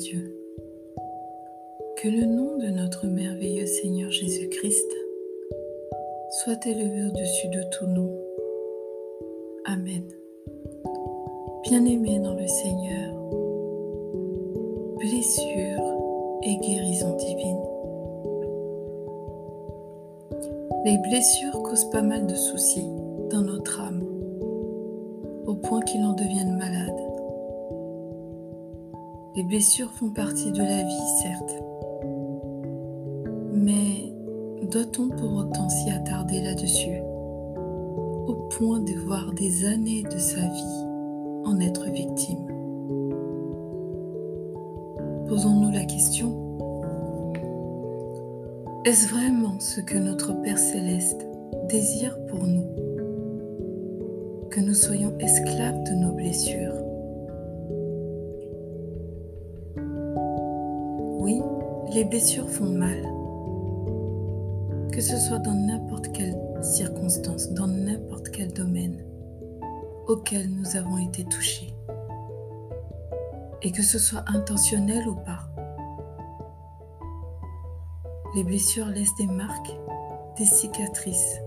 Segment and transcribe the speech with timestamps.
[0.00, 0.34] Dieu.
[1.98, 4.90] Que le nom de notre merveilleux Seigneur Jésus-Christ
[6.30, 8.10] soit élevé au-dessus de tout nom.
[9.66, 10.04] Amen.
[11.64, 13.14] Bien-aimés dans le Seigneur,
[14.96, 17.60] blessures et guérison divine.
[20.86, 22.88] Les blessures causent pas mal de soucis
[23.30, 24.02] dans notre âme,
[25.46, 27.09] au point qu'il en devienne malade.
[29.40, 31.64] Les blessures font partie de la vie, certes,
[33.54, 34.12] mais
[34.70, 37.00] doit-on pour autant s'y attarder là-dessus,
[38.26, 40.84] au point de voir des années de sa vie
[41.46, 42.46] en être victime.
[45.26, 46.36] Posons-nous la question.
[48.84, 51.26] Est-ce vraiment ce que notre Père céleste
[51.70, 52.66] désire pour nous?
[54.50, 56.89] Que nous soyons esclaves de nos blessures
[61.92, 63.02] les blessures font mal.
[64.92, 69.04] Que ce soit dans n'importe quelle circonstance, dans n'importe quel domaine
[70.06, 71.74] auquel nous avons été touchés.
[73.62, 75.48] Et que ce soit intentionnel ou pas.
[78.36, 79.76] Les blessures laissent des marques,
[80.38, 81.40] des cicatrices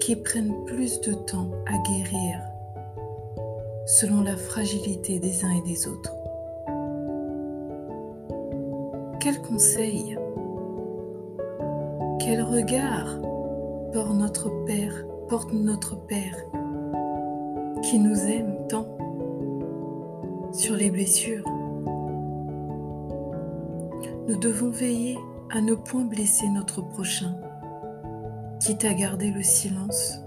[0.00, 2.40] qui prennent plus de temps à guérir
[3.86, 6.12] selon la fragilité des uns et des autres.
[9.22, 10.18] Quel conseil,
[12.18, 13.20] quel regard
[13.92, 16.34] porte notre Père, porte notre Père
[17.84, 18.88] qui nous aime tant
[20.52, 21.44] sur les blessures.
[24.26, 25.16] Nous devons veiller
[25.52, 27.36] à ne point blesser notre prochain,
[28.58, 30.18] quitte à garder le silence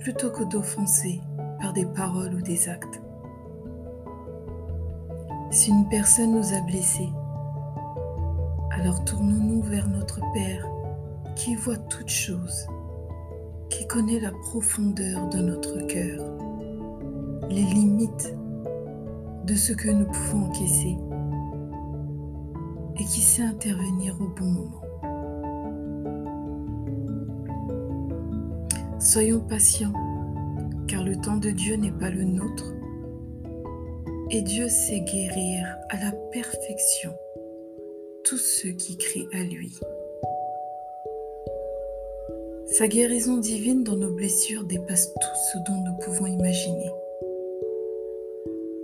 [0.00, 1.20] plutôt que d'offenser
[1.60, 3.00] par des paroles ou des actes.
[5.52, 7.08] Si une personne nous a blessés,
[8.76, 10.66] alors tournons-nous vers notre Père
[11.34, 12.66] qui voit toutes choses,
[13.70, 16.22] qui connaît la profondeur de notre cœur,
[17.48, 18.34] les limites
[19.44, 20.96] de ce que nous pouvons encaisser
[22.98, 24.82] et qui sait intervenir au bon moment.
[28.98, 29.92] Soyons patients,
[30.86, 32.74] car le temps de Dieu n'est pas le nôtre,
[34.30, 37.12] et Dieu sait guérir à la perfection
[38.28, 39.70] tous ceux qui crient à lui.
[42.66, 46.90] Sa guérison divine dans nos blessures dépasse tout ce dont nous pouvons imaginer.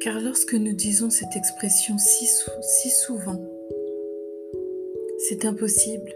[0.00, 3.42] Car lorsque nous disons cette expression si, souvent,
[5.28, 6.14] c'est impossible,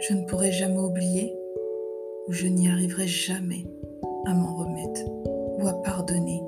[0.00, 1.32] je ne pourrai jamais oublier
[2.26, 3.64] ou je n'y arriverai jamais
[4.26, 6.40] à m'en remettre ou à pardonner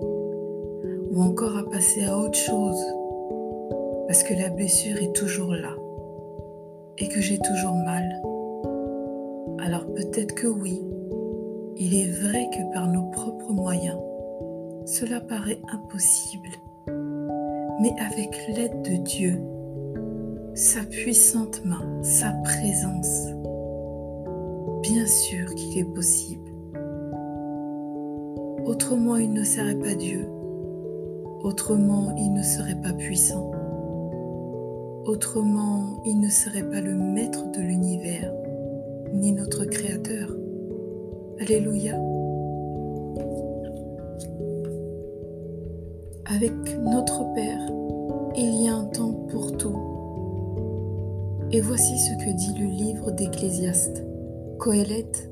[1.13, 2.85] ou encore à passer à autre chose
[4.07, 5.75] parce que la blessure est toujours là
[6.99, 8.05] et que j'ai toujours mal.
[9.59, 10.83] Alors peut-être que oui,
[11.77, 13.99] il est vrai que par nos propres moyens,
[14.85, 16.49] cela paraît impossible.
[17.81, 19.41] Mais avec l'aide de Dieu,
[20.55, 23.27] sa puissante main, sa présence,
[24.83, 26.51] bien sûr qu'il est possible.
[28.65, 30.27] Autrement, il ne serait pas Dieu.
[31.43, 33.51] Autrement, il ne serait pas puissant.
[35.07, 38.33] Autrement, il ne serait pas le maître de l'univers,
[39.13, 40.29] ni notre créateur.
[41.41, 41.95] Alléluia.
[46.25, 46.53] Avec
[46.83, 47.71] notre Père,
[48.37, 49.79] il y a un temps pour tout.
[51.53, 54.05] Et voici ce que dit le livre d'Ecclésiaste,
[54.59, 55.31] Coëlette,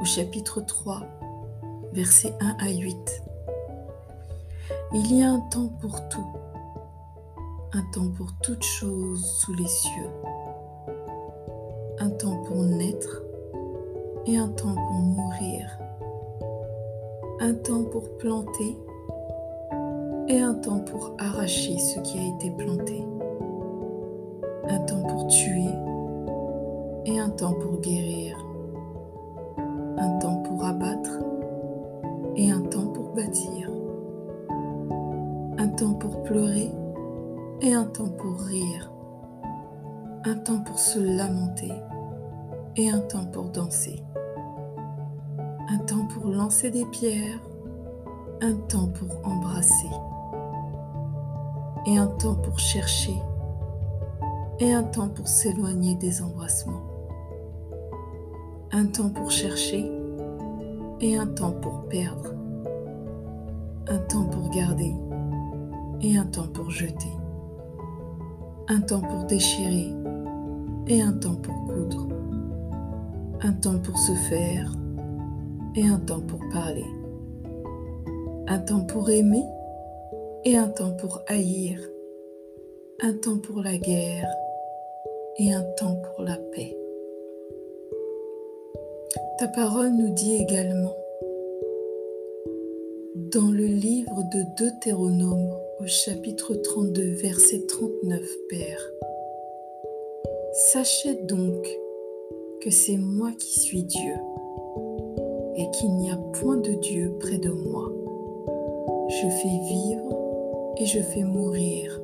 [0.00, 1.02] au chapitre 3,
[1.92, 3.22] versets 1 à 8.
[4.94, 6.26] Il y a un temps pour tout
[7.74, 10.10] un temps pour toute chose sous les cieux,
[12.00, 13.22] un temps pour naître
[14.26, 15.78] et un temps pour mourir,
[17.40, 18.76] un temps pour planter
[20.28, 23.06] et un temps pour arracher ce qui a été planté,
[24.68, 25.72] un temps pour tuer
[27.06, 28.36] et un temps pour guérir,
[29.96, 31.20] un temps pour abattre
[32.36, 33.70] et un temps pour bâtir,
[35.56, 36.70] un temps pour pleurer
[37.62, 38.90] et un temps pour rire,
[40.24, 41.72] un temps pour se lamenter
[42.74, 44.02] et un temps pour danser,
[45.68, 47.38] un temps pour lancer des pierres,
[48.40, 49.90] un temps pour embrasser,
[51.86, 53.14] et un temps pour chercher,
[54.58, 56.82] et un temps pour s'éloigner des embrassements,
[58.72, 59.88] un temps pour chercher,
[61.00, 62.34] et un temps pour perdre,
[63.86, 64.92] un temps pour garder,
[66.00, 67.21] et un temps pour jeter
[68.68, 69.92] un temps pour déchirer
[70.88, 72.08] et un temps pour coudre,
[73.40, 74.72] un temps pour se faire
[75.74, 76.86] et un temps pour parler,
[78.46, 79.44] un temps pour aimer
[80.44, 81.78] et un temps pour haïr,
[83.00, 84.28] un temps pour la guerre
[85.38, 86.76] et un temps pour la paix.
[89.38, 90.94] Ta parole nous dit également
[93.32, 98.90] dans le livre de Deutéronome chapitre 32 verset 39 Père.
[100.52, 101.66] Sachez donc
[102.60, 104.14] que c'est moi qui suis Dieu
[105.56, 107.90] et qu'il n'y a point de Dieu près de moi.
[109.08, 112.00] Je fais vivre et je fais mourir.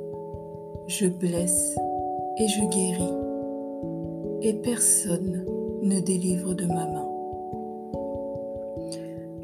[0.88, 1.76] Je blesse
[2.38, 4.48] et je guéris.
[4.48, 5.44] Et personne
[5.82, 7.08] ne délivre de ma main.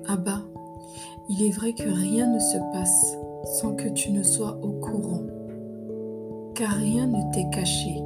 [0.08, 0.42] Abba,
[1.28, 5.22] il est vrai que rien ne se passe sans que tu ne sois au courant,
[6.54, 8.00] car rien ne t'est caché.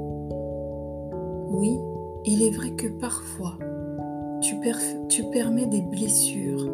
[1.51, 1.79] Oui,
[2.25, 3.59] il est vrai que parfois,
[4.41, 4.57] tu,
[5.33, 6.71] permets des blessures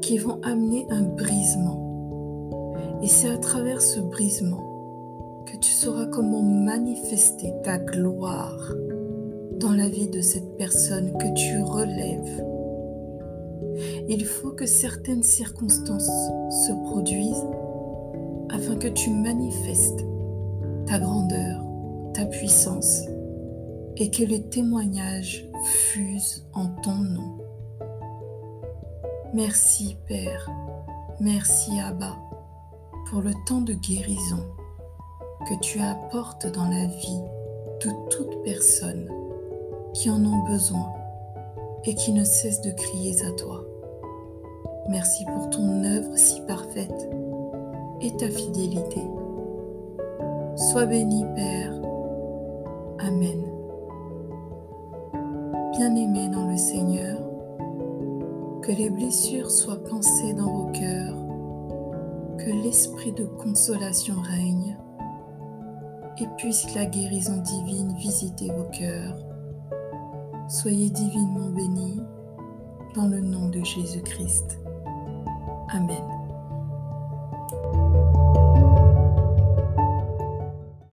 [0.00, 1.80] qui vont amener un brisement.
[3.02, 8.72] Et c'est à travers ce brisement que tu sauras comment manifester ta gloire
[9.60, 12.44] dans la vie de cette personne que tu relèves
[14.08, 16.10] il faut que certaines circonstances
[16.66, 17.46] se produisent
[18.54, 20.04] afin que tu manifestes
[20.86, 21.60] ta grandeur,
[22.12, 23.02] ta puissance
[23.96, 27.38] et que les témoignages fusent en ton nom.
[29.32, 30.48] Merci Père,
[31.18, 32.16] merci Abba
[33.10, 34.46] pour le temps de guérison
[35.48, 37.22] que tu apportes dans la vie
[37.84, 39.10] de toute personne
[39.94, 40.92] qui en ont besoin
[41.84, 43.64] et qui ne cesse de crier à toi.
[44.88, 47.08] Merci pour ton œuvre si parfaite
[48.00, 49.02] et ta fidélité.
[50.56, 51.72] Sois béni, Père.
[53.00, 53.42] Amen.
[55.72, 57.18] Bien-aimés dans le Seigneur,
[58.62, 61.16] que les blessures soient pensées dans vos cœurs,
[62.38, 64.76] que l'esprit de consolation règne
[66.18, 69.16] et puisse la guérison divine visiter vos cœurs.
[70.48, 72.00] Soyez divinement bénis
[72.94, 74.60] dans le nom de Jésus-Christ.
[75.70, 76.04] Amen.